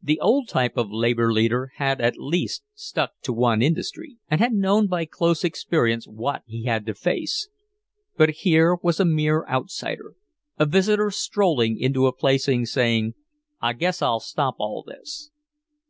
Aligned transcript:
The 0.00 0.18
old 0.20 0.48
type 0.48 0.78
of 0.78 0.90
labor 0.90 1.30
leader 1.30 1.72
had 1.76 2.00
at 2.00 2.16
least 2.16 2.62
stuck 2.74 3.10
to 3.20 3.34
one 3.34 3.60
industry, 3.60 4.16
and 4.30 4.40
had 4.40 4.54
known 4.54 4.86
by 4.86 5.04
close 5.04 5.44
experience 5.44 6.08
what 6.08 6.42
he 6.46 6.64
had 6.64 6.86
to 6.86 6.94
face. 6.94 7.50
But 8.16 8.30
here 8.30 8.76
was 8.82 8.98
a 8.98 9.04
mere 9.04 9.46
outsider, 9.46 10.14
a 10.58 10.64
visitor 10.64 11.10
strolling 11.10 11.78
into 11.78 12.06
a 12.06 12.14
place 12.16 12.48
and 12.48 12.66
saying, 12.66 13.12
"I 13.60 13.74
guess 13.74 14.00
I'll 14.00 14.20
stop 14.20 14.54
all 14.58 14.82
this." 14.86 15.30